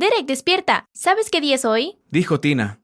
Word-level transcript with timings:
Derek, 0.00 0.24
despierta. 0.24 0.86
¿Sabes 0.94 1.28
qué 1.28 1.42
día 1.42 1.56
es 1.56 1.66
hoy? 1.66 1.98
Dijo 2.10 2.40
Tina. 2.40 2.80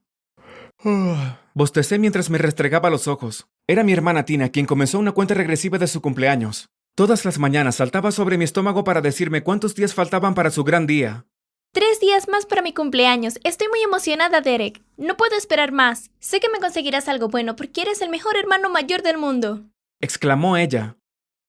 Bostecé 1.55 1.97
mientras 1.97 2.29
me 2.29 2.37
restregaba 2.37 2.91
los 2.91 3.07
ojos. 3.07 3.47
Era 3.65 3.83
mi 3.83 3.91
hermana 3.91 4.23
Tina 4.23 4.49
quien 4.49 4.67
comenzó 4.67 4.99
una 4.99 5.13
cuenta 5.13 5.33
regresiva 5.33 5.79
de 5.79 5.87
su 5.87 5.99
cumpleaños. 5.99 6.69
Todas 6.95 7.25
las 7.25 7.39
mañanas 7.39 7.77
saltaba 7.77 8.11
sobre 8.11 8.37
mi 8.37 8.43
estómago 8.43 8.83
para 8.83 9.01
decirme 9.01 9.41
cuántos 9.41 9.73
días 9.73 9.95
faltaban 9.95 10.35
para 10.35 10.51
su 10.51 10.63
gran 10.63 10.85
día. 10.85 11.25
Tres 11.73 11.99
días 11.99 12.27
más 12.27 12.45
para 12.45 12.61
mi 12.61 12.71
cumpleaños. 12.71 13.39
Estoy 13.43 13.67
muy 13.69 13.81
emocionada, 13.81 14.41
Derek. 14.41 14.83
No 14.95 15.17
puedo 15.17 15.35
esperar 15.35 15.71
más. 15.71 16.11
Sé 16.19 16.39
que 16.39 16.49
me 16.49 16.59
conseguirás 16.59 17.07
algo 17.07 17.29
bueno 17.29 17.55
porque 17.55 17.81
eres 17.81 18.03
el 18.03 18.11
mejor 18.11 18.37
hermano 18.37 18.69
mayor 18.69 19.01
del 19.01 19.17
mundo. 19.17 19.63
Exclamó 19.99 20.55
ella. 20.55 20.97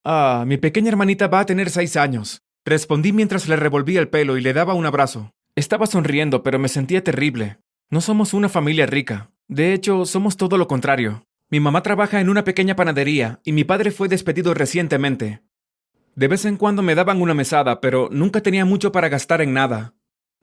Ah, 0.03 0.45
mi 0.47 0.57
pequeña 0.57 0.89
hermanita 0.89 1.27
va 1.27 1.41
a 1.41 1.47
tener 1.47 1.69
seis 1.69 1.95
años. 1.99 2.41
Respondí 2.65 3.13
mientras 3.13 3.47
le 3.49 3.57
revolvía 3.57 4.01
el 4.01 4.09
pelo 4.09 4.39
y 4.39 4.41
le 4.41 4.55
daba 4.55 4.73
un 4.73 4.87
abrazo. 4.87 5.35
Estaba 5.59 5.89
sonriendo, 5.89 6.45
pero 6.45 6.61
me 6.61 6.69
sentía 6.69 7.03
terrible. 7.03 7.59
No 7.91 8.01
somos 8.01 8.33
una 8.33 8.49
familia 8.49 8.87
rica. 8.87 9.33
De 9.49 9.73
hecho, 9.73 10.07
somos 10.07 10.37
todo 10.37 10.57
lo 10.57 10.69
contrario. 10.69 11.27
Mi 11.51 11.59
mamá 11.59 11.83
trabaja 11.83 12.21
en 12.21 12.29
una 12.29 12.45
pequeña 12.45 12.77
panadería 12.77 13.41
y 13.43 13.51
mi 13.51 13.65
padre 13.65 13.91
fue 13.91 14.07
despedido 14.07 14.55
recientemente. 14.55 15.43
De 16.15 16.29
vez 16.29 16.45
en 16.45 16.59
cuando 16.59 16.85
me 16.85 16.95
daban 16.95 17.21
una 17.21 17.35
mesada, 17.35 17.81
pero 17.81 18.09
nunca 18.13 18.41
tenía 18.41 18.65
mucho 18.65 18.93
para 18.93 19.09
gastar 19.09 19.43
en 19.43 19.53
nada. 19.53 19.95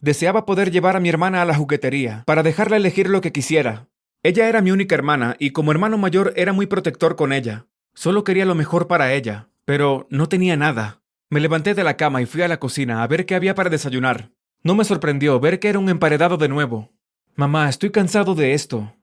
Deseaba 0.02 0.46
poder 0.46 0.70
llevar 0.70 0.98
a 0.98 1.00
mi 1.00 1.08
hermana 1.08 1.42
a 1.42 1.46
la 1.46 1.56
juguetería, 1.56 2.24
para 2.26 2.44
dejarla 2.44 2.76
elegir 2.76 3.10
lo 3.10 3.22
que 3.22 3.32
quisiera. 3.32 3.88
Ella 4.22 4.50
era 4.50 4.62
mi 4.62 4.72
única 4.72 4.96
hermana 4.96 5.38
y 5.40 5.52
como 5.52 5.72
hermano 5.72 5.98
mayor 5.98 6.34
era 6.36 6.52
muy 6.52 6.66
protector 6.66 7.16
con 7.16 7.32
ella. 7.32 7.68
Solo 7.94 8.26
quería 8.26 8.44
lo 8.44 8.54
mejor 8.54 8.88
para 8.88 9.14
ella, 9.14 9.48
pero 9.64 10.08
no 10.10 10.28
tenía 10.28 10.58
nada. 10.58 11.04
Me 11.30 11.40
levanté 11.40 11.74
de 11.74 11.86
la 11.86 11.96
cama 11.96 12.22
y 12.22 12.26
fui 12.26 12.42
a 12.42 12.50
la 12.50 12.60
cocina 12.60 13.02
a 13.02 13.08
ver 13.08 13.26
qué 13.26 13.36
había 13.36 13.56
para 13.56 13.70
desayunar. 13.70 14.32
No 14.66 14.74
me 14.74 14.84
sorprendió 14.84 15.40
ver 15.40 15.60
que 15.60 15.70
era 15.70 15.78
un 15.78 15.90
emparedado 15.90 16.38
de 16.38 16.50
nuevo. 16.50 16.92
Mamá, 17.36 17.70
estoy 17.70 17.92
cansado 17.92 18.34
de 18.34 18.56
esto. 18.56 18.96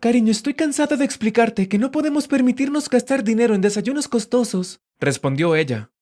Cariño, 0.00 0.30
estoy 0.30 0.52
cansada 0.52 0.98
de 0.98 1.04
explicarte 1.06 1.66
que 1.66 1.78
no 1.78 1.90
podemos 1.90 2.28
permitirnos 2.28 2.90
gastar 2.90 3.24
dinero 3.24 3.54
en 3.54 3.62
desayunos 3.62 4.06
costosos, 4.06 4.82
respondió 5.00 5.56
ella. 5.56 5.92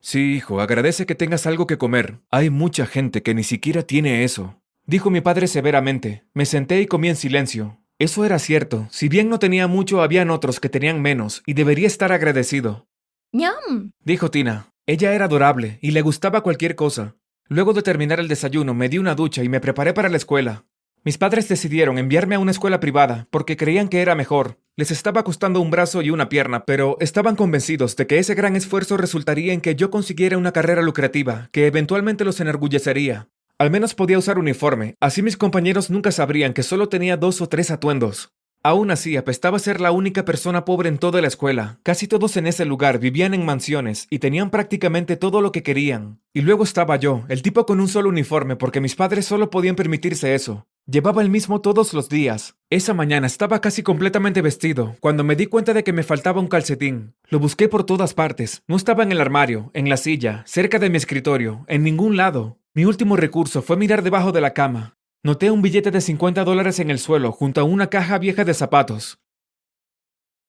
Sí, 0.00 0.32
hijo, 0.32 0.62
agradece 0.62 1.04
que 1.04 1.14
tengas 1.14 1.46
algo 1.46 1.66
que 1.66 1.76
comer. 1.76 2.20
Hay 2.30 2.48
mucha 2.48 2.86
gente 2.86 3.22
que 3.22 3.34
ni 3.34 3.44
siquiera 3.44 3.82
tiene 3.82 4.24
eso. 4.24 4.62
Dijo 4.86 5.10
mi 5.10 5.20
padre 5.20 5.46
severamente. 5.46 6.24
Me 6.32 6.46
senté 6.46 6.80
y 6.80 6.86
comí 6.86 7.10
en 7.10 7.16
silencio. 7.16 7.82
Eso 7.98 8.24
era 8.24 8.38
cierto. 8.38 8.88
Si 8.90 9.10
bien 9.10 9.28
no 9.28 9.40
tenía 9.40 9.66
mucho, 9.66 10.00
habían 10.00 10.30
otros 10.30 10.58
que 10.58 10.70
tenían 10.70 11.02
menos, 11.02 11.42
y 11.44 11.52
debería 11.52 11.86
estar 11.86 12.12
agradecido. 12.12 12.88
¡Ñam! 13.30 13.92
Dijo 14.02 14.30
Tina. 14.30 14.72
Ella 14.86 15.12
era 15.12 15.26
adorable, 15.26 15.78
y 15.82 15.90
le 15.90 16.00
gustaba 16.00 16.40
cualquier 16.40 16.76
cosa. 16.76 17.14
Luego 17.48 17.72
de 17.72 17.82
terminar 17.82 18.20
el 18.20 18.28
desayuno, 18.28 18.74
me 18.74 18.88
di 18.88 18.98
una 18.98 19.14
ducha 19.14 19.42
y 19.42 19.48
me 19.48 19.60
preparé 19.60 19.92
para 19.92 20.08
la 20.08 20.16
escuela. 20.16 20.64
Mis 21.04 21.18
padres 21.18 21.48
decidieron 21.48 21.98
enviarme 21.98 22.36
a 22.36 22.38
una 22.38 22.52
escuela 22.52 22.78
privada 22.78 23.26
porque 23.30 23.56
creían 23.56 23.88
que 23.88 24.00
era 24.00 24.14
mejor. 24.14 24.58
Les 24.76 24.90
estaba 24.90 25.24
costando 25.24 25.60
un 25.60 25.70
brazo 25.70 26.00
y 26.00 26.10
una 26.10 26.28
pierna, 26.28 26.64
pero 26.64 26.96
estaban 27.00 27.36
convencidos 27.36 27.96
de 27.96 28.06
que 28.06 28.18
ese 28.18 28.34
gran 28.34 28.56
esfuerzo 28.56 28.96
resultaría 28.96 29.52
en 29.52 29.60
que 29.60 29.74
yo 29.74 29.90
consiguiera 29.90 30.38
una 30.38 30.52
carrera 30.52 30.80
lucrativa, 30.80 31.48
que 31.52 31.66
eventualmente 31.66 32.24
los 32.24 32.40
enorgullecería. 32.40 33.28
Al 33.58 33.70
menos 33.70 33.94
podía 33.94 34.18
usar 34.18 34.38
uniforme, 34.38 34.96
así 35.00 35.22
mis 35.22 35.36
compañeros 35.36 35.90
nunca 35.90 36.10
sabrían 36.10 36.54
que 36.54 36.62
solo 36.62 36.88
tenía 36.88 37.16
dos 37.16 37.40
o 37.40 37.48
tres 37.48 37.70
atuendos. 37.70 38.32
Aún 38.64 38.92
así, 38.92 39.16
apestaba 39.16 39.58
ser 39.58 39.80
la 39.80 39.90
única 39.90 40.24
persona 40.24 40.64
pobre 40.64 40.88
en 40.88 40.98
toda 40.98 41.20
la 41.20 41.26
escuela. 41.26 41.80
Casi 41.82 42.06
todos 42.06 42.36
en 42.36 42.46
ese 42.46 42.64
lugar 42.64 43.00
vivían 43.00 43.34
en 43.34 43.44
mansiones 43.44 44.06
y 44.08 44.20
tenían 44.20 44.50
prácticamente 44.50 45.16
todo 45.16 45.40
lo 45.40 45.50
que 45.50 45.64
querían. 45.64 46.20
Y 46.32 46.42
luego 46.42 46.62
estaba 46.62 46.94
yo, 46.94 47.24
el 47.28 47.42
tipo 47.42 47.66
con 47.66 47.80
un 47.80 47.88
solo 47.88 48.08
uniforme 48.08 48.54
porque 48.54 48.80
mis 48.80 48.94
padres 48.94 49.26
solo 49.26 49.50
podían 49.50 49.74
permitirse 49.74 50.36
eso. 50.36 50.68
Llevaba 50.86 51.22
el 51.22 51.28
mismo 51.28 51.60
todos 51.60 51.92
los 51.92 52.08
días. 52.08 52.54
Esa 52.70 52.94
mañana 52.94 53.26
estaba 53.26 53.60
casi 53.60 53.82
completamente 53.82 54.42
vestido, 54.42 54.94
cuando 55.00 55.24
me 55.24 55.34
di 55.34 55.46
cuenta 55.46 55.74
de 55.74 55.82
que 55.82 55.92
me 55.92 56.04
faltaba 56.04 56.40
un 56.40 56.48
calcetín. 56.48 57.14
Lo 57.30 57.40
busqué 57.40 57.68
por 57.68 57.84
todas 57.84 58.14
partes. 58.14 58.62
No 58.68 58.76
estaba 58.76 59.02
en 59.02 59.10
el 59.10 59.20
armario, 59.20 59.72
en 59.74 59.88
la 59.88 59.96
silla, 59.96 60.44
cerca 60.46 60.78
de 60.78 60.88
mi 60.88 60.98
escritorio, 60.98 61.64
en 61.66 61.82
ningún 61.82 62.16
lado. 62.16 62.58
Mi 62.74 62.84
último 62.84 63.16
recurso 63.16 63.60
fue 63.60 63.76
mirar 63.76 64.02
debajo 64.02 64.30
de 64.30 64.40
la 64.40 64.54
cama. 64.54 64.96
Noté 65.24 65.52
un 65.52 65.62
billete 65.62 65.92
de 65.92 66.00
50 66.00 66.42
dólares 66.42 66.80
en 66.80 66.90
el 66.90 66.98
suelo 66.98 67.30
junto 67.30 67.60
a 67.60 67.64
una 67.64 67.86
caja 67.86 68.18
vieja 68.18 68.44
de 68.44 68.54
zapatos. 68.54 69.20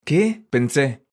¿Qué? 0.04 0.48
pensé. 0.50 1.06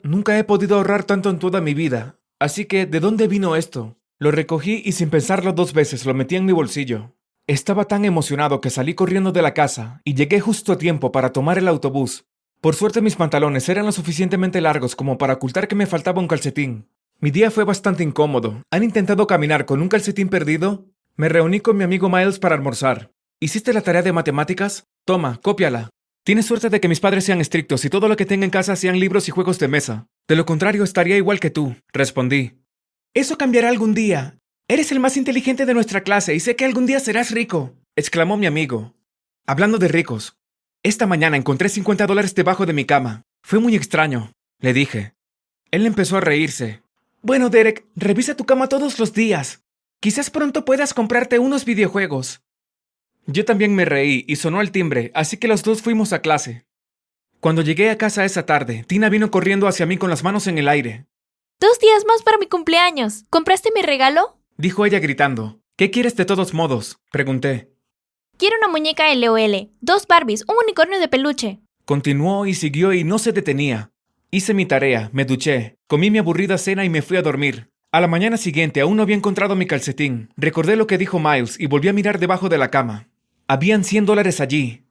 Nunca 0.00 0.38
he 0.38 0.44
podido 0.44 0.76
ahorrar 0.76 1.02
tanto 1.02 1.28
en 1.28 1.40
toda 1.40 1.60
mi 1.60 1.74
vida, 1.74 2.20
así 2.38 2.66
que 2.66 2.86
¿de 2.86 3.00
dónde 3.00 3.26
vino 3.26 3.56
esto? 3.56 3.98
Lo 4.20 4.30
recogí 4.30 4.80
y 4.84 4.92
sin 4.92 5.10
pensarlo 5.10 5.52
dos 5.52 5.72
veces 5.72 6.06
lo 6.06 6.14
metí 6.14 6.36
en 6.36 6.44
mi 6.44 6.52
bolsillo. 6.52 7.16
Estaba 7.48 7.86
tan 7.86 8.04
emocionado 8.04 8.60
que 8.60 8.70
salí 8.70 8.94
corriendo 8.94 9.32
de 9.32 9.42
la 9.42 9.54
casa 9.54 10.00
y 10.04 10.14
llegué 10.14 10.38
justo 10.38 10.70
a 10.70 10.78
tiempo 10.78 11.10
para 11.10 11.32
tomar 11.32 11.58
el 11.58 11.66
autobús. 11.66 12.26
Por 12.60 12.76
suerte 12.76 13.00
mis 13.00 13.16
pantalones 13.16 13.68
eran 13.68 13.86
lo 13.86 13.92
suficientemente 13.92 14.60
largos 14.60 14.94
como 14.94 15.18
para 15.18 15.34
ocultar 15.34 15.66
que 15.66 15.74
me 15.74 15.86
faltaba 15.86 16.20
un 16.20 16.28
calcetín. 16.28 16.88
Mi 17.18 17.32
día 17.32 17.50
fue 17.50 17.64
bastante 17.64 18.04
incómodo. 18.04 18.62
¿Han 18.70 18.84
intentado 18.84 19.26
caminar 19.26 19.66
con 19.66 19.82
un 19.82 19.88
calcetín 19.88 20.28
perdido? 20.28 20.93
Me 21.16 21.28
reuní 21.28 21.60
con 21.60 21.76
mi 21.76 21.84
amigo 21.84 22.08
Miles 22.08 22.40
para 22.40 22.56
almorzar. 22.56 23.12
¿Hiciste 23.38 23.72
la 23.72 23.82
tarea 23.82 24.02
de 24.02 24.12
matemáticas? 24.12 24.88
Toma, 25.04 25.38
cópiala. 25.40 25.90
Tienes 26.24 26.46
suerte 26.46 26.70
de 26.70 26.80
que 26.80 26.88
mis 26.88 26.98
padres 26.98 27.24
sean 27.24 27.40
estrictos 27.40 27.84
y 27.84 27.90
todo 27.90 28.08
lo 28.08 28.16
que 28.16 28.26
tenga 28.26 28.44
en 28.44 28.50
casa 28.50 28.74
sean 28.74 28.98
libros 28.98 29.28
y 29.28 29.30
juegos 29.30 29.60
de 29.60 29.68
mesa. 29.68 30.08
De 30.26 30.34
lo 30.34 30.44
contrario, 30.44 30.82
estaría 30.82 31.16
igual 31.16 31.38
que 31.38 31.50
tú, 31.50 31.76
respondí. 31.92 32.58
Eso 33.14 33.38
cambiará 33.38 33.68
algún 33.68 33.94
día. 33.94 34.38
Eres 34.66 34.90
el 34.90 34.98
más 34.98 35.16
inteligente 35.16 35.66
de 35.66 35.74
nuestra 35.74 36.00
clase 36.00 36.34
y 36.34 36.40
sé 36.40 36.56
que 36.56 36.64
algún 36.64 36.84
día 36.84 36.98
serás 36.98 37.30
rico, 37.30 37.76
exclamó 37.94 38.36
mi 38.36 38.46
amigo. 38.46 38.96
Hablando 39.46 39.78
de 39.78 39.86
ricos, 39.86 40.36
esta 40.82 41.06
mañana 41.06 41.36
encontré 41.36 41.68
50 41.68 42.08
dólares 42.08 42.34
debajo 42.34 42.66
de 42.66 42.72
mi 42.72 42.86
cama. 42.86 43.22
Fue 43.44 43.60
muy 43.60 43.76
extraño, 43.76 44.32
le 44.58 44.72
dije. 44.72 45.14
Él 45.70 45.86
empezó 45.86 46.16
a 46.16 46.22
reírse. 46.22 46.82
Bueno, 47.22 47.50
Derek, 47.50 47.86
revisa 47.94 48.34
tu 48.34 48.46
cama 48.46 48.68
todos 48.68 48.98
los 48.98 49.12
días. 49.12 49.63
Quizás 50.04 50.28
pronto 50.28 50.66
puedas 50.66 50.92
comprarte 50.92 51.38
unos 51.38 51.64
videojuegos. 51.64 52.42
Yo 53.26 53.46
también 53.46 53.74
me 53.74 53.86
reí 53.86 54.26
y 54.28 54.36
sonó 54.36 54.60
el 54.60 54.70
timbre, 54.70 55.10
así 55.14 55.38
que 55.38 55.48
los 55.48 55.62
dos 55.62 55.80
fuimos 55.80 56.12
a 56.12 56.20
clase. 56.20 56.66
Cuando 57.40 57.62
llegué 57.62 57.88
a 57.88 57.96
casa 57.96 58.26
esa 58.26 58.44
tarde, 58.44 58.84
Tina 58.86 59.08
vino 59.08 59.30
corriendo 59.30 59.66
hacia 59.66 59.86
mí 59.86 59.96
con 59.96 60.10
las 60.10 60.22
manos 60.22 60.46
en 60.46 60.58
el 60.58 60.68
aire. 60.68 61.06
Dos 61.58 61.78
días 61.78 62.04
más 62.06 62.22
para 62.22 62.36
mi 62.36 62.48
cumpleaños. 62.48 63.24
¿Compraste 63.30 63.70
mi 63.74 63.80
regalo? 63.80 64.36
Dijo 64.58 64.84
ella 64.84 64.98
gritando. 64.98 65.62
¿Qué 65.74 65.90
quieres 65.90 66.16
de 66.16 66.26
todos 66.26 66.52
modos? 66.52 66.98
Pregunté. 67.10 67.72
Quiero 68.36 68.56
una 68.58 68.68
muñeca 68.68 69.04
LOL, 69.14 69.70
dos 69.80 70.06
Barbies, 70.06 70.44
un 70.46 70.56
unicornio 70.62 71.00
de 71.00 71.08
peluche. 71.08 71.60
Continuó 71.86 72.44
y 72.44 72.52
siguió 72.52 72.92
y 72.92 73.04
no 73.04 73.18
se 73.18 73.32
detenía. 73.32 73.90
Hice 74.30 74.52
mi 74.52 74.66
tarea, 74.66 75.08
me 75.14 75.24
duché, 75.24 75.78
comí 75.86 76.10
mi 76.10 76.18
aburrida 76.18 76.58
cena 76.58 76.84
y 76.84 76.90
me 76.90 77.00
fui 77.00 77.16
a 77.16 77.22
dormir. 77.22 77.70
A 77.94 78.00
la 78.00 78.08
mañana 78.08 78.36
siguiente 78.36 78.80
aún 78.80 78.96
no 78.96 79.04
había 79.04 79.14
encontrado 79.14 79.54
mi 79.54 79.66
calcetín. 79.66 80.28
Recordé 80.36 80.74
lo 80.74 80.88
que 80.88 80.98
dijo 80.98 81.20
Miles 81.20 81.60
y 81.60 81.68
volví 81.68 81.86
a 81.86 81.92
mirar 81.92 82.18
debajo 82.18 82.48
de 82.48 82.58
la 82.58 82.68
cama. 82.68 83.06
Habían 83.46 83.84
100 83.84 84.04
dólares 84.04 84.40
allí. 84.40 84.84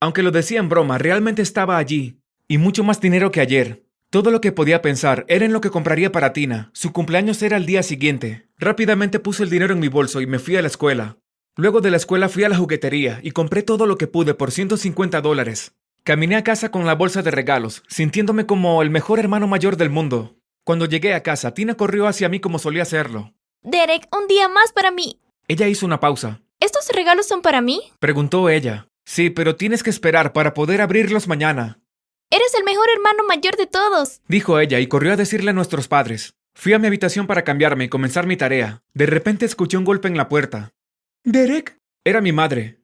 Aunque 0.00 0.22
lo 0.22 0.30
decía 0.30 0.58
en 0.58 0.70
broma, 0.70 0.96
realmente 0.96 1.42
estaba 1.42 1.76
allí. 1.76 2.22
Y 2.48 2.56
mucho 2.56 2.82
más 2.82 3.02
dinero 3.02 3.30
que 3.30 3.42
ayer. 3.42 3.84
Todo 4.08 4.30
lo 4.30 4.40
que 4.40 4.52
podía 4.52 4.80
pensar 4.80 5.26
era 5.28 5.44
en 5.44 5.52
lo 5.52 5.60
que 5.60 5.68
compraría 5.68 6.10
para 6.10 6.32
Tina. 6.32 6.70
Su 6.72 6.94
cumpleaños 6.94 7.42
era 7.42 7.58
el 7.58 7.66
día 7.66 7.82
siguiente. 7.82 8.48
Rápidamente 8.56 9.20
puse 9.20 9.42
el 9.42 9.50
dinero 9.50 9.74
en 9.74 9.80
mi 9.80 9.88
bolso 9.88 10.22
y 10.22 10.26
me 10.26 10.38
fui 10.38 10.56
a 10.56 10.62
la 10.62 10.68
escuela. 10.68 11.18
Luego 11.56 11.82
de 11.82 11.90
la 11.90 11.98
escuela 11.98 12.30
fui 12.30 12.42
a 12.42 12.48
la 12.48 12.56
juguetería 12.56 13.20
y 13.22 13.32
compré 13.32 13.62
todo 13.62 13.84
lo 13.84 13.98
que 13.98 14.06
pude 14.06 14.32
por 14.32 14.50
150 14.50 15.20
dólares. 15.20 15.74
Caminé 16.04 16.36
a 16.36 16.42
casa 16.42 16.70
con 16.70 16.86
la 16.86 16.94
bolsa 16.94 17.20
de 17.20 17.32
regalos, 17.32 17.82
sintiéndome 17.86 18.46
como 18.46 18.80
el 18.80 18.88
mejor 18.88 19.18
hermano 19.18 19.46
mayor 19.46 19.76
del 19.76 19.90
mundo. 19.90 20.37
Cuando 20.68 20.84
llegué 20.84 21.14
a 21.14 21.22
casa, 21.22 21.54
Tina 21.54 21.76
corrió 21.76 22.06
hacia 22.06 22.28
mí 22.28 22.40
como 22.40 22.58
solía 22.58 22.82
hacerlo. 22.82 23.32
Derek, 23.62 24.06
un 24.14 24.28
día 24.28 24.50
más 24.50 24.70
para 24.70 24.90
mí. 24.90 25.18
Ella 25.46 25.66
hizo 25.66 25.86
una 25.86 25.98
pausa. 25.98 26.42
¿Estos 26.60 26.90
regalos 26.90 27.26
son 27.26 27.40
para 27.40 27.62
mí? 27.62 27.80
Preguntó 28.00 28.50
ella. 28.50 28.86
Sí, 29.06 29.30
pero 29.30 29.56
tienes 29.56 29.82
que 29.82 29.88
esperar 29.88 30.34
para 30.34 30.52
poder 30.52 30.82
abrirlos 30.82 31.26
mañana. 31.26 31.80
Eres 32.28 32.52
el 32.54 32.64
mejor 32.64 32.84
hermano 32.94 33.24
mayor 33.26 33.56
de 33.56 33.66
todos. 33.66 34.20
Dijo 34.28 34.60
ella 34.60 34.78
y 34.78 34.88
corrió 34.88 35.14
a 35.14 35.16
decirle 35.16 35.52
a 35.52 35.54
nuestros 35.54 35.88
padres. 35.88 36.34
Fui 36.54 36.74
a 36.74 36.78
mi 36.78 36.86
habitación 36.86 37.26
para 37.26 37.44
cambiarme 37.44 37.84
y 37.84 37.88
comenzar 37.88 38.26
mi 38.26 38.36
tarea. 38.36 38.82
De 38.92 39.06
repente 39.06 39.46
escuché 39.46 39.78
un 39.78 39.86
golpe 39.86 40.08
en 40.08 40.18
la 40.18 40.28
puerta. 40.28 40.74
¿Derek? 41.24 41.78
Era 42.04 42.20
mi 42.20 42.32
madre. 42.32 42.82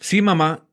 Sí, 0.00 0.20
mamá. 0.20 0.66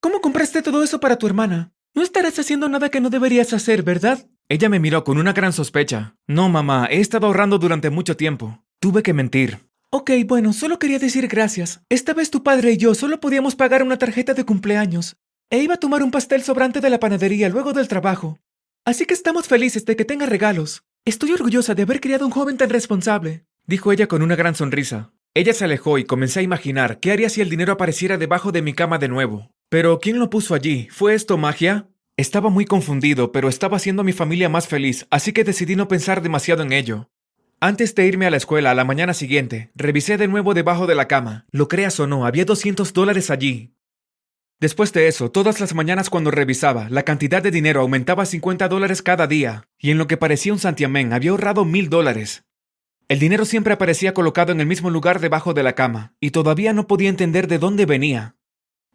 ¿Cómo 0.00 0.22
compraste 0.22 0.62
todo 0.62 0.82
eso 0.82 1.00
para 1.00 1.18
tu 1.18 1.26
hermana? 1.26 1.74
No 1.92 2.00
estarás 2.00 2.38
haciendo 2.38 2.70
nada 2.70 2.88
que 2.88 3.02
no 3.02 3.10
deberías 3.10 3.52
hacer, 3.52 3.82
¿verdad? 3.82 4.26
Ella 4.52 4.68
me 4.68 4.80
miró 4.80 5.02
con 5.02 5.16
una 5.16 5.32
gran 5.32 5.54
sospecha. 5.54 6.14
No, 6.26 6.50
mamá, 6.50 6.86
he 6.90 7.00
estado 7.00 7.26
ahorrando 7.26 7.56
durante 7.58 7.88
mucho 7.88 8.18
tiempo. 8.18 8.62
Tuve 8.80 9.02
que 9.02 9.14
mentir. 9.14 9.60
Ok, 9.88 10.10
bueno, 10.26 10.52
solo 10.52 10.78
quería 10.78 10.98
decir 10.98 11.26
gracias. 11.26 11.80
Esta 11.88 12.12
vez 12.12 12.30
tu 12.30 12.42
padre 12.42 12.72
y 12.72 12.76
yo 12.76 12.94
solo 12.94 13.18
podíamos 13.18 13.56
pagar 13.56 13.82
una 13.82 13.96
tarjeta 13.96 14.34
de 14.34 14.44
cumpleaños. 14.44 15.16
E 15.48 15.62
iba 15.62 15.76
a 15.76 15.78
tomar 15.78 16.02
un 16.02 16.10
pastel 16.10 16.42
sobrante 16.42 16.82
de 16.82 16.90
la 16.90 17.00
panadería 17.00 17.48
luego 17.48 17.72
del 17.72 17.88
trabajo. 17.88 18.40
Así 18.84 19.06
que 19.06 19.14
estamos 19.14 19.48
felices 19.48 19.86
de 19.86 19.96
que 19.96 20.04
tenga 20.04 20.26
regalos. 20.26 20.82
Estoy 21.06 21.32
orgullosa 21.32 21.74
de 21.74 21.84
haber 21.84 22.02
criado 22.02 22.26
un 22.26 22.30
joven 22.30 22.58
tan 22.58 22.68
responsable. 22.68 23.46
Dijo 23.66 23.90
ella 23.90 24.06
con 24.06 24.20
una 24.20 24.36
gran 24.36 24.54
sonrisa. 24.54 25.14
Ella 25.32 25.54
se 25.54 25.64
alejó 25.64 25.96
y 25.96 26.04
comencé 26.04 26.40
a 26.40 26.42
imaginar 26.42 27.00
qué 27.00 27.12
haría 27.12 27.30
si 27.30 27.40
el 27.40 27.48
dinero 27.48 27.72
apareciera 27.72 28.18
debajo 28.18 28.52
de 28.52 28.60
mi 28.60 28.74
cama 28.74 28.98
de 28.98 29.08
nuevo. 29.08 29.50
Pero 29.70 29.98
¿quién 29.98 30.18
lo 30.18 30.28
puso 30.28 30.54
allí? 30.54 30.88
¿Fue 30.90 31.14
esto 31.14 31.38
magia? 31.38 31.88
Estaba 32.22 32.50
muy 32.50 32.66
confundido, 32.66 33.32
pero 33.32 33.48
estaba 33.48 33.78
haciendo 33.78 34.02
a 34.02 34.04
mi 34.04 34.12
familia 34.12 34.48
más 34.48 34.68
feliz, 34.68 35.08
así 35.10 35.32
que 35.32 35.42
decidí 35.42 35.74
no 35.74 35.88
pensar 35.88 36.22
demasiado 36.22 36.62
en 36.62 36.72
ello. 36.72 37.10
Antes 37.58 37.96
de 37.96 38.06
irme 38.06 38.26
a 38.26 38.30
la 38.30 38.36
escuela 38.36 38.70
a 38.70 38.76
la 38.76 38.84
mañana 38.84 39.12
siguiente, 39.12 39.72
revisé 39.74 40.18
de 40.18 40.28
nuevo 40.28 40.54
debajo 40.54 40.86
de 40.86 40.94
la 40.94 41.08
cama. 41.08 41.46
Lo 41.50 41.66
creas 41.66 41.98
o 41.98 42.06
no, 42.06 42.24
había 42.24 42.44
200 42.44 42.92
dólares 42.92 43.28
allí. 43.30 43.74
Después 44.60 44.92
de 44.92 45.08
eso, 45.08 45.32
todas 45.32 45.58
las 45.58 45.74
mañanas 45.74 46.10
cuando 46.10 46.30
revisaba, 46.30 46.88
la 46.90 47.02
cantidad 47.02 47.42
de 47.42 47.50
dinero 47.50 47.80
aumentaba 47.80 48.22
a 48.22 48.26
50 48.26 48.68
dólares 48.68 49.02
cada 49.02 49.26
día, 49.26 49.64
y 49.76 49.90
en 49.90 49.98
lo 49.98 50.06
que 50.06 50.16
parecía 50.16 50.52
un 50.52 50.60
santiamén 50.60 51.12
había 51.12 51.32
ahorrado 51.32 51.64
mil 51.64 51.90
dólares. 51.90 52.44
El 53.08 53.18
dinero 53.18 53.44
siempre 53.44 53.72
aparecía 53.72 54.14
colocado 54.14 54.52
en 54.52 54.60
el 54.60 54.68
mismo 54.68 54.90
lugar 54.90 55.18
debajo 55.18 55.54
de 55.54 55.64
la 55.64 55.72
cama, 55.72 56.14
y 56.20 56.30
todavía 56.30 56.72
no 56.72 56.86
podía 56.86 57.08
entender 57.08 57.48
de 57.48 57.58
dónde 57.58 57.84
venía. 57.84 58.36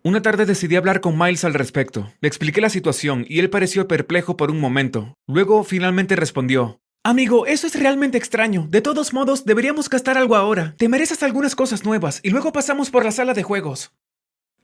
Una 0.07 0.21
tarde 0.21 0.45
decidí 0.45 0.77
hablar 0.77 1.01
con 1.01 1.17
Miles 1.17 1.43
al 1.43 1.53
respecto. 1.53 2.13
Le 2.21 2.29
expliqué 2.29 2.61
la 2.61 2.69
situación 2.69 3.25
y 3.27 3.39
él 3.39 3.49
pareció 3.49 3.89
perplejo 3.89 4.37
por 4.37 4.51
un 4.51 4.57
momento. 4.57 5.17
Luego 5.27 5.65
finalmente 5.65 6.15
respondió. 6.15 6.79
Amigo, 7.03 7.45
eso 7.45 7.67
es 7.67 7.77
realmente 7.77 8.17
extraño. 8.17 8.67
De 8.69 8.79
todos 8.79 9.11
modos, 9.11 9.43
deberíamos 9.43 9.89
gastar 9.89 10.17
algo 10.17 10.37
ahora. 10.37 10.75
Te 10.77 10.87
mereces 10.87 11.23
algunas 11.23 11.57
cosas 11.57 11.83
nuevas 11.83 12.21
y 12.23 12.29
luego 12.29 12.53
pasamos 12.53 12.89
por 12.89 13.03
la 13.03 13.11
sala 13.11 13.33
de 13.33 13.43
juegos. 13.43 13.91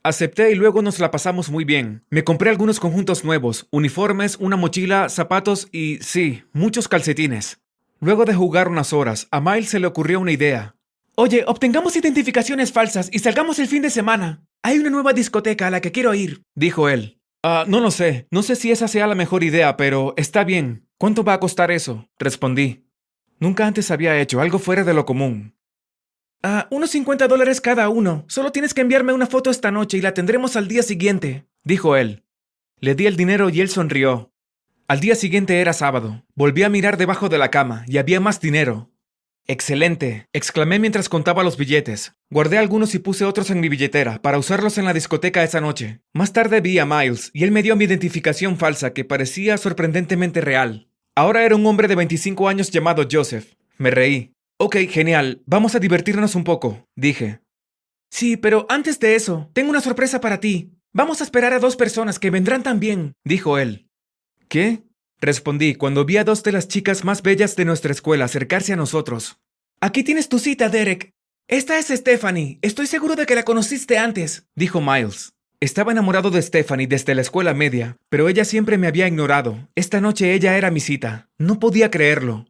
Acepté 0.02 0.50
y 0.50 0.54
luego 0.54 0.80
nos 0.80 0.98
la 0.98 1.10
pasamos 1.10 1.50
muy 1.50 1.64
bien. 1.66 2.06
Me 2.08 2.24
compré 2.24 2.48
algunos 2.48 2.80
conjuntos 2.80 3.22
nuevos, 3.22 3.68
uniformes, 3.70 4.38
una 4.40 4.56
mochila, 4.56 5.10
zapatos 5.10 5.68
y, 5.70 5.98
sí, 6.00 6.44
muchos 6.54 6.88
calcetines. 6.88 7.60
Luego 8.00 8.24
de 8.24 8.32
jugar 8.32 8.68
unas 8.68 8.94
horas, 8.94 9.28
a 9.30 9.42
Miles 9.42 9.68
se 9.68 9.78
le 9.78 9.88
ocurrió 9.88 10.20
una 10.20 10.32
idea. 10.32 10.74
Oye, 11.16 11.44
obtengamos 11.46 11.96
identificaciones 11.96 12.72
falsas 12.72 13.10
y 13.12 13.18
salgamos 13.18 13.58
el 13.58 13.68
fin 13.68 13.82
de 13.82 13.90
semana. 13.90 14.42
Hay 14.66 14.78
una 14.78 14.88
nueva 14.88 15.12
discoteca 15.12 15.66
a 15.66 15.70
la 15.70 15.82
que 15.82 15.92
quiero 15.92 16.14
ir, 16.14 16.42
dijo 16.54 16.88
él. 16.88 17.20
Ah, 17.42 17.66
no 17.68 17.80
lo 17.80 17.90
sé. 17.90 18.26
No 18.30 18.42
sé 18.42 18.56
si 18.56 18.70
esa 18.70 18.88
sea 18.88 19.06
la 19.06 19.14
mejor 19.14 19.44
idea, 19.44 19.76
pero 19.76 20.14
está 20.16 20.42
bien. 20.42 20.88
¿Cuánto 20.96 21.22
va 21.22 21.34
a 21.34 21.38
costar 21.38 21.70
eso? 21.70 22.08
Respondí. 22.18 22.86
Nunca 23.38 23.66
antes 23.66 23.90
había 23.90 24.18
hecho 24.18 24.40
algo 24.40 24.58
fuera 24.58 24.82
de 24.82 24.94
lo 24.94 25.04
común. 25.04 25.54
Ah, 26.42 26.66
unos 26.70 26.92
50 26.92 27.28
dólares 27.28 27.60
cada 27.60 27.90
uno. 27.90 28.24
Solo 28.26 28.52
tienes 28.52 28.72
que 28.72 28.80
enviarme 28.80 29.12
una 29.12 29.26
foto 29.26 29.50
esta 29.50 29.70
noche 29.70 29.98
y 29.98 30.00
la 30.00 30.14
tendremos 30.14 30.56
al 30.56 30.66
día 30.66 30.82
siguiente, 30.82 31.44
dijo 31.62 31.94
él. 31.94 32.24
Le 32.80 32.94
di 32.94 33.04
el 33.04 33.16
dinero 33.16 33.50
y 33.50 33.60
él 33.60 33.68
sonrió. 33.68 34.32
Al 34.88 35.00
día 35.00 35.14
siguiente 35.14 35.60
era 35.60 35.74
sábado. 35.74 36.24
Volví 36.34 36.62
a 36.62 36.70
mirar 36.70 36.96
debajo 36.96 37.28
de 37.28 37.36
la 37.36 37.50
cama 37.50 37.84
y 37.86 37.98
había 37.98 38.18
más 38.18 38.40
dinero. 38.40 38.90
Excelente, 39.46 40.26
exclamé 40.32 40.78
mientras 40.78 41.10
contaba 41.10 41.44
los 41.44 41.58
billetes. 41.58 42.14
Guardé 42.30 42.56
algunos 42.56 42.94
y 42.94 42.98
puse 42.98 43.26
otros 43.26 43.50
en 43.50 43.60
mi 43.60 43.68
billetera 43.68 44.22
para 44.22 44.38
usarlos 44.38 44.78
en 44.78 44.86
la 44.86 44.94
discoteca 44.94 45.44
esa 45.44 45.60
noche. 45.60 46.00
Más 46.14 46.32
tarde 46.32 46.62
vi 46.62 46.78
a 46.78 46.86
Miles 46.86 47.30
y 47.34 47.44
él 47.44 47.50
me 47.50 47.62
dio 47.62 47.76
mi 47.76 47.84
identificación 47.84 48.56
falsa 48.56 48.94
que 48.94 49.04
parecía 49.04 49.58
sorprendentemente 49.58 50.40
real. 50.40 50.88
Ahora 51.14 51.44
era 51.44 51.56
un 51.56 51.66
hombre 51.66 51.88
de 51.88 51.94
25 51.94 52.48
años 52.48 52.70
llamado 52.70 53.06
Joseph. 53.10 53.52
Me 53.76 53.90
reí. 53.90 54.32
Ok, 54.56 54.76
genial, 54.88 55.42
vamos 55.44 55.74
a 55.74 55.78
divertirnos 55.78 56.34
un 56.36 56.44
poco, 56.44 56.88
dije. 56.96 57.40
Sí, 58.10 58.38
pero 58.38 58.64
antes 58.70 58.98
de 58.98 59.14
eso, 59.14 59.50
tengo 59.52 59.68
una 59.68 59.82
sorpresa 59.82 60.22
para 60.22 60.40
ti. 60.40 60.72
Vamos 60.94 61.20
a 61.20 61.24
esperar 61.24 61.52
a 61.52 61.58
dos 61.58 61.76
personas 61.76 62.18
que 62.18 62.30
vendrán 62.30 62.62
también, 62.62 63.12
dijo 63.24 63.58
él. 63.58 63.90
¿Qué? 64.48 64.83
Respondí 65.20 65.74
cuando 65.74 66.04
vi 66.04 66.16
a 66.16 66.24
dos 66.24 66.42
de 66.42 66.52
las 66.52 66.68
chicas 66.68 67.04
más 67.04 67.22
bellas 67.22 67.56
de 67.56 67.64
nuestra 67.64 67.92
escuela 67.92 68.26
acercarse 68.26 68.72
a 68.72 68.76
nosotros. 68.76 69.38
Aquí 69.80 70.02
tienes 70.02 70.28
tu 70.28 70.38
cita, 70.38 70.68
Derek. 70.68 71.12
Esta 71.48 71.78
es 71.78 71.88
Stephanie. 71.88 72.58
Estoy 72.62 72.86
seguro 72.86 73.16
de 73.16 73.26
que 73.26 73.34
la 73.34 73.42
conociste 73.42 73.98
antes, 73.98 74.46
dijo 74.54 74.80
Miles. 74.80 75.34
Estaba 75.60 75.92
enamorado 75.92 76.30
de 76.30 76.40
Stephanie 76.42 76.86
desde 76.86 77.14
la 77.14 77.22
escuela 77.22 77.54
media, 77.54 77.96
pero 78.08 78.28
ella 78.28 78.44
siempre 78.44 78.78
me 78.78 78.86
había 78.86 79.08
ignorado. 79.08 79.68
Esta 79.74 80.00
noche 80.00 80.34
ella 80.34 80.56
era 80.56 80.70
mi 80.70 80.80
cita. 80.80 81.28
No 81.38 81.58
podía 81.58 81.90
creerlo. 81.90 82.46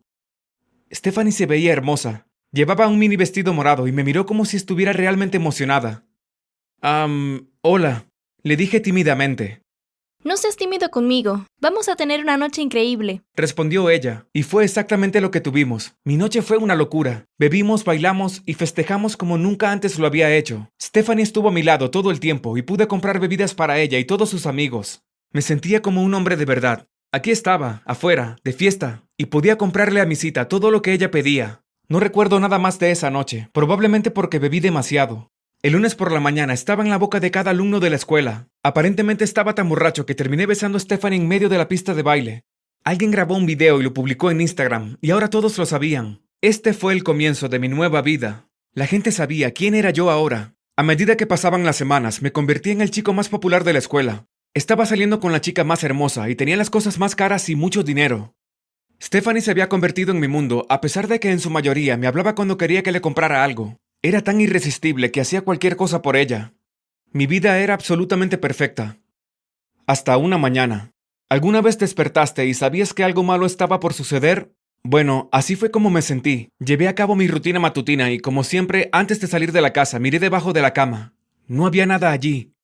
Stephanie 0.92 1.32
se 1.32 1.46
veía 1.46 1.72
hermosa. 1.72 2.26
Llevaba 2.52 2.86
un 2.86 2.98
mini 2.98 3.16
vestido 3.16 3.52
morado 3.52 3.88
y 3.88 3.92
me 3.92 4.04
miró 4.04 4.26
como 4.26 4.44
si 4.44 4.56
estuviera 4.56 4.92
realmente 4.92 5.36
emocionada. 5.36 6.04
Ah, 6.82 7.08
hola, 7.62 8.06
le 8.42 8.56
dije 8.56 8.78
tímidamente. 8.78 9.63
No 10.26 10.38
seas 10.38 10.56
tímido 10.56 10.90
conmigo. 10.90 11.44
Vamos 11.60 11.90
a 11.90 11.96
tener 11.96 12.22
una 12.22 12.38
noche 12.38 12.62
increíble. 12.62 13.20
Respondió 13.36 13.90
ella, 13.90 14.26
y 14.32 14.42
fue 14.42 14.64
exactamente 14.64 15.20
lo 15.20 15.30
que 15.30 15.42
tuvimos. 15.42 15.96
Mi 16.02 16.16
noche 16.16 16.40
fue 16.40 16.56
una 16.56 16.74
locura. 16.74 17.26
Bebimos, 17.38 17.84
bailamos 17.84 18.42
y 18.46 18.54
festejamos 18.54 19.18
como 19.18 19.36
nunca 19.36 19.70
antes 19.70 19.98
lo 19.98 20.06
había 20.06 20.34
hecho. 20.34 20.70
Stephanie 20.80 21.24
estuvo 21.24 21.48
a 21.48 21.52
mi 21.52 21.62
lado 21.62 21.90
todo 21.90 22.10
el 22.10 22.20
tiempo 22.20 22.56
y 22.56 22.62
pude 22.62 22.88
comprar 22.88 23.20
bebidas 23.20 23.54
para 23.54 23.78
ella 23.78 23.98
y 23.98 24.06
todos 24.06 24.30
sus 24.30 24.46
amigos. 24.46 25.02
Me 25.30 25.42
sentía 25.42 25.82
como 25.82 26.02
un 26.02 26.14
hombre 26.14 26.36
de 26.36 26.46
verdad. 26.46 26.88
Aquí 27.12 27.30
estaba, 27.30 27.82
afuera, 27.84 28.36
de 28.44 28.54
fiesta, 28.54 29.02
y 29.18 29.26
podía 29.26 29.58
comprarle 29.58 30.00
a 30.00 30.06
mi 30.06 30.16
cita 30.16 30.48
todo 30.48 30.70
lo 30.70 30.80
que 30.80 30.94
ella 30.94 31.10
pedía. 31.10 31.60
No 31.86 32.00
recuerdo 32.00 32.40
nada 32.40 32.58
más 32.58 32.78
de 32.78 32.92
esa 32.92 33.10
noche, 33.10 33.50
probablemente 33.52 34.10
porque 34.10 34.38
bebí 34.38 34.60
demasiado. 34.60 35.30
El 35.64 35.72
lunes 35.72 35.94
por 35.94 36.12
la 36.12 36.20
mañana 36.20 36.52
estaba 36.52 36.84
en 36.84 36.90
la 36.90 36.98
boca 36.98 37.20
de 37.20 37.30
cada 37.30 37.52
alumno 37.52 37.80
de 37.80 37.88
la 37.88 37.96
escuela. 37.96 38.50
Aparentemente 38.62 39.24
estaba 39.24 39.54
tan 39.54 39.66
borracho 39.66 40.04
que 40.04 40.14
terminé 40.14 40.44
besando 40.44 40.76
a 40.76 40.80
Stephanie 40.80 41.18
en 41.18 41.26
medio 41.26 41.48
de 41.48 41.56
la 41.56 41.68
pista 41.68 41.94
de 41.94 42.02
baile. 42.02 42.44
Alguien 42.84 43.10
grabó 43.10 43.34
un 43.34 43.46
video 43.46 43.80
y 43.80 43.82
lo 43.82 43.94
publicó 43.94 44.30
en 44.30 44.42
Instagram, 44.42 44.98
y 45.00 45.10
ahora 45.10 45.30
todos 45.30 45.56
lo 45.56 45.64
sabían. 45.64 46.20
Este 46.42 46.74
fue 46.74 46.92
el 46.92 47.02
comienzo 47.02 47.48
de 47.48 47.58
mi 47.58 47.68
nueva 47.68 48.02
vida. 48.02 48.46
La 48.74 48.86
gente 48.86 49.10
sabía 49.10 49.52
quién 49.52 49.74
era 49.74 49.88
yo 49.88 50.10
ahora. 50.10 50.54
A 50.76 50.82
medida 50.82 51.16
que 51.16 51.26
pasaban 51.26 51.64
las 51.64 51.76
semanas, 51.76 52.20
me 52.20 52.30
convertí 52.30 52.70
en 52.70 52.82
el 52.82 52.90
chico 52.90 53.14
más 53.14 53.30
popular 53.30 53.64
de 53.64 53.72
la 53.72 53.78
escuela. 53.78 54.26
Estaba 54.52 54.84
saliendo 54.84 55.18
con 55.18 55.32
la 55.32 55.40
chica 55.40 55.64
más 55.64 55.82
hermosa 55.82 56.28
y 56.28 56.34
tenía 56.34 56.58
las 56.58 56.68
cosas 56.68 56.98
más 56.98 57.16
caras 57.16 57.48
y 57.48 57.56
mucho 57.56 57.82
dinero. 57.82 58.34
Stephanie 59.02 59.40
se 59.40 59.50
había 59.50 59.70
convertido 59.70 60.12
en 60.12 60.20
mi 60.20 60.28
mundo, 60.28 60.66
a 60.68 60.82
pesar 60.82 61.08
de 61.08 61.20
que 61.20 61.30
en 61.30 61.40
su 61.40 61.48
mayoría 61.48 61.96
me 61.96 62.06
hablaba 62.06 62.34
cuando 62.34 62.58
quería 62.58 62.82
que 62.82 62.92
le 62.92 63.00
comprara 63.00 63.42
algo. 63.42 63.78
Era 64.04 64.22
tan 64.22 64.40
irresistible 64.40 65.10
que 65.10 65.20
hacía 65.20 65.40
cualquier 65.40 65.74
cosa 65.74 66.00
por 66.00 66.14
ella. 66.14 66.54
Mi 67.10 67.26
vida 67.26 67.58
era 67.58 67.74
absolutamente 67.74 68.38
perfecta. 68.38 68.98
Hasta 69.86 70.16
una 70.16 70.38
mañana. 70.38 70.92
¿Alguna 71.28 71.60
vez 71.60 71.76
despertaste 71.78 72.46
y 72.46 72.54
sabías 72.54 72.94
que 72.94 73.02
algo 73.02 73.24
malo 73.24 73.46
estaba 73.46 73.80
por 73.80 73.94
suceder? 73.94 74.54
Bueno, 74.84 75.28
así 75.32 75.56
fue 75.56 75.72
como 75.72 75.90
me 75.90 76.02
sentí. 76.02 76.50
Llevé 76.60 76.86
a 76.86 76.94
cabo 76.94 77.16
mi 77.16 77.26
rutina 77.26 77.58
matutina 77.58 78.12
y, 78.12 78.20
como 78.20 78.44
siempre, 78.44 78.88
antes 78.92 79.18
de 79.20 79.26
salir 79.26 79.50
de 79.50 79.60
la 79.60 79.72
casa, 79.72 79.98
miré 79.98 80.20
debajo 80.20 80.52
de 80.52 80.62
la 80.62 80.72
cama. 80.72 81.14
No 81.48 81.66
había 81.66 81.86
nada 81.86 82.12
allí 82.12 82.54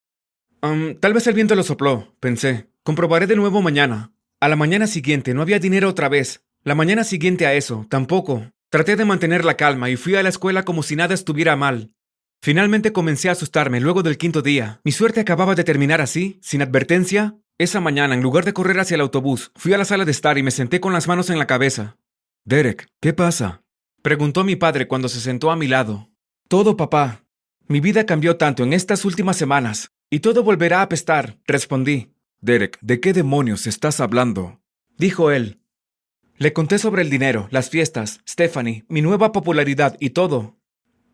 tal 1.01 1.13
vez 1.15 1.27
el 1.27 1.35
viento 1.35 1.55
lo 1.55 1.63
sopló, 1.63 2.15
pensé. 2.21 2.69
Comprobaré 2.83 3.27
de 3.27 3.37
nuevo 3.37 3.63
mañana. 3.63 4.13
A 4.41 4.49
la 4.49 4.57
mañana 4.57 4.87
siguiente 4.87 5.35
no 5.35 5.43
había 5.43 5.59
dinero 5.59 5.89
otra 5.89 6.09
vez. 6.09 6.45
La 6.63 6.75
mañana 6.75 7.05
siguiente 7.05 7.47
a 7.47 7.55
eso, 7.55 7.87
tampoco. 7.89 8.51
Traté 8.71 8.95
de 8.95 9.05
mantener 9.05 9.45
la 9.45 9.57
calma 9.57 9.91
y 9.91 9.97
fui 9.97 10.15
a 10.15 10.23
la 10.23 10.29
escuela 10.29 10.63
como 10.65 10.85
si 10.85 10.95
nada 10.95 11.13
estuviera 11.13 11.57
mal. 11.57 11.91
Finalmente 12.41 12.93
comencé 12.93 13.29
a 13.29 13.33
asustarme 13.33 13.81
luego 13.81 14.05
del 14.05 14.17
quinto 14.17 14.43
día. 14.43 14.81
Mi 14.85 14.93
suerte 14.93 15.19
acababa 15.19 15.57
de 15.57 15.65
terminar 15.65 16.01
así, 16.01 16.39
sin 16.41 16.63
advertencia. 16.63 17.35
Esa 17.59 17.81
mañana, 17.81 18.15
en 18.15 18.23
lugar 18.23 18.45
de 18.45 18.53
correr 18.53 18.79
hacia 18.79 18.95
el 18.95 19.01
autobús, 19.01 19.51
fui 19.57 19.73
a 19.73 19.79
la 19.79 19.85
sala 19.85 20.05
de 20.05 20.13
estar 20.13 20.39
y 20.39 20.45
me 20.45 20.53
senté 20.53 20.79
con 20.79 20.93
las 20.93 21.09
manos 21.09 21.31
en 21.31 21.39
la 21.41 21.49
cabeza. 21.49 21.97
Derek, 22.45 22.87
¿qué 23.01 23.13
pasa? 23.13 23.65
Preguntó 24.03 24.45
mi 24.45 24.55
padre 24.55 24.87
cuando 24.87 25.09
se 25.09 25.21
sentó 25.21 25.51
a 25.51 25.57
mi 25.57 25.67
lado. 25.67 26.09
Todo, 26.47 26.77
papá. 26.77 27.25
Mi 27.67 27.81
vida 27.81 28.07
cambió 28.07 28.37
tanto 28.37 28.63
en 28.63 28.73
estas 28.73 29.05
últimas 29.05 29.37
semanas. 29.37 29.91
Y 30.11 30.21
todo 30.21 30.45
volverá 30.45 30.79
a 30.79 30.83
apestar, 30.83 31.39
respondí. 31.45 32.15
Derek, 32.41 32.79
¿de 32.81 33.01
qué 33.01 33.13
demonios 33.13 33.67
estás 33.67 33.99
hablando? 33.99 34.61
Dijo 34.97 35.33
él. 35.33 35.60
Le 36.41 36.55
conté 36.55 36.79
sobre 36.79 37.03
el 37.03 37.11
dinero, 37.11 37.49
las 37.51 37.69
fiestas, 37.69 38.21
Stephanie, 38.27 38.87
mi 38.89 39.03
nueva 39.03 39.31
popularidad 39.31 39.99
y 40.01 40.11
todo. 40.11 40.57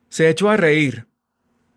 Se 0.09 0.31
echó 0.31 0.51
a 0.51 0.57
reír. 0.57 1.09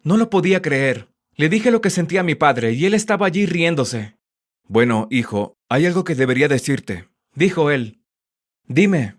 No 0.03 0.17
lo 0.17 0.29
podía 0.29 0.61
creer. 0.61 1.07
Le 1.35 1.49
dije 1.49 1.71
lo 1.71 1.81
que 1.81 1.89
sentía 1.89 2.21
mi 2.21 2.35
padre 2.35 2.73
y 2.73 2.85
él 2.85 2.93
estaba 2.93 3.25
allí 3.25 3.47
riéndose. 3.47 4.19
Bueno, 4.67 5.07
hijo, 5.09 5.57
hay 5.67 5.87
algo 5.87 6.03
que 6.03 6.13
debería 6.13 6.47
decirte, 6.47 7.09
dijo 7.33 7.71
él. 7.71 8.03
Dime. 8.67 9.15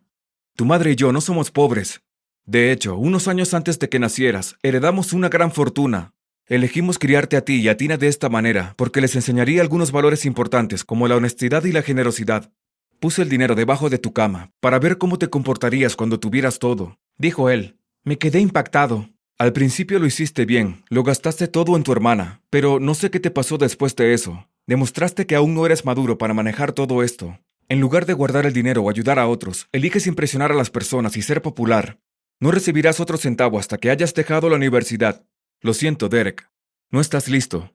Tu 0.55 0.65
madre 0.65 0.93
y 0.93 0.95
yo 0.95 1.11
no 1.11 1.21
somos 1.21 1.51
pobres. 1.51 2.01
De 2.47 2.71
hecho, 2.71 2.97
unos 2.97 3.27
años 3.27 3.53
antes 3.53 3.81
de 3.81 3.89
que 3.89 3.99
nacieras, 3.99 4.55
heredamos 4.63 5.13
una 5.13 5.29
gran 5.29 5.51
fortuna. 5.51 6.15
Elegimos 6.47 7.01
criarte 7.01 7.37
a 7.37 7.45
ti 7.45 7.57
y 7.57 7.69
a 7.69 7.77
Tina 7.77 7.97
de 7.97 8.07
esta 8.07 8.29
manera 8.29 8.75
porque 8.77 9.01
les 9.01 9.17
enseñaría 9.17 9.61
algunos 9.61 9.91
valores 9.91 10.25
importantes 10.25 10.85
como 10.85 11.09
la 11.09 11.17
honestidad 11.17 11.65
y 11.65 11.73
la 11.73 11.83
generosidad. 11.83 12.53
Puse 13.01 13.23
el 13.23 13.31
dinero 13.31 13.55
debajo 13.55 13.89
de 13.89 13.97
tu 13.97 14.13
cama 14.13 14.53
para 14.61 14.79
ver 14.79 14.99
cómo 14.99 15.17
te 15.17 15.31
comportarías 15.31 15.97
cuando 15.97 16.21
tuvieras 16.21 16.59
todo, 16.59 16.99
dijo 17.17 17.49
él. 17.49 17.79
Me 18.05 18.19
quedé 18.19 18.41
impactado. 18.41 19.09
Al 19.39 19.55
principio 19.55 19.99
lo 19.99 20.05
hiciste 20.05 20.45
bien, 20.45 20.85
lo 20.91 21.03
gastaste 21.03 21.49
todo 21.49 21.77
en 21.77 21.83
tu 21.83 21.93
hermana, 21.93 22.43
pero 22.51 22.79
no 22.79 22.93
sé 22.93 23.11
qué 23.11 23.19
te 23.19 23.31
pasó 23.31 23.57
después 23.57 23.97
de 23.97 24.13
eso. 24.13 24.47
Demostraste 24.67 25.27
que 25.27 25.35
aún 25.35 25.55
no 25.55 25.65
eres 25.65 25.87
maduro 25.87 26.19
para 26.19 26.35
manejar 26.35 26.73
todo 26.73 27.03
esto. 27.03 27.39
En 27.71 27.81
lugar 27.81 28.05
de 28.05 28.13
guardar 28.13 28.45
el 28.45 28.53
dinero 28.53 28.83
o 28.83 28.91
ayudar 28.91 29.19
a 29.19 29.29
otros, 29.29 29.67
eliges 29.73 30.07
impresionar 30.07 30.53
a 30.53 30.57
las 30.57 30.69
personas 30.69 31.17
y 31.17 31.23
ser 31.23 31.41
popular. 31.41 31.99
No 32.39 32.51
recibirás 32.51 33.01
otro 33.01 33.17
centavo 33.17 33.59
hasta 33.59 33.79
que 33.79 33.89
hayas 33.89 34.13
dejado 34.13 34.51
la 34.51 34.57
universidad. 34.57 35.25
Lo 35.63 35.73
siento, 35.73 36.11
Derek. 36.11 36.51
No 36.91 37.01
estás 37.01 37.29
listo. 37.29 37.73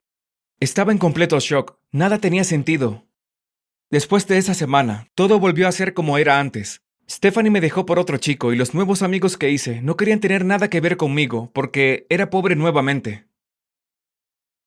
Estaba 0.60 0.92
en 0.92 0.98
completo 0.98 1.36
shock. 1.40 1.78
Nada 1.90 2.18
tenía 2.18 2.44
sentido. 2.44 3.05
Después 3.88 4.26
de 4.26 4.36
esa 4.36 4.52
semana, 4.52 5.06
todo 5.14 5.38
volvió 5.38 5.68
a 5.68 5.72
ser 5.72 5.94
como 5.94 6.18
era 6.18 6.40
antes. 6.40 6.82
Stephanie 7.08 7.52
me 7.52 7.60
dejó 7.60 7.86
por 7.86 8.00
otro 8.00 8.16
chico 8.16 8.52
y 8.52 8.56
los 8.56 8.74
nuevos 8.74 9.00
amigos 9.02 9.36
que 9.36 9.50
hice 9.50 9.80
no 9.80 9.96
querían 9.96 10.18
tener 10.18 10.44
nada 10.44 10.68
que 10.68 10.80
ver 10.80 10.96
conmigo 10.96 11.52
porque 11.54 12.04
era 12.08 12.28
pobre 12.28 12.56
nuevamente. 12.56 13.25